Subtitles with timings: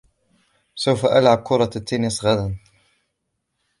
[0.75, 2.55] سوف العب كرة التنس غدا.